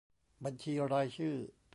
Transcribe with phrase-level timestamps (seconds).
[0.43, 1.35] บัญชีรายชื่อ